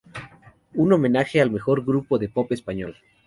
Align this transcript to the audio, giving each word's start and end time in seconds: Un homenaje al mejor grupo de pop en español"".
Un 0.73 0.93
homenaje 0.93 1.41
al 1.41 1.51
mejor 1.51 1.85
grupo 1.85 2.17
de 2.17 2.27
pop 2.27 2.51
en 2.51 2.55
español"". 2.55 2.95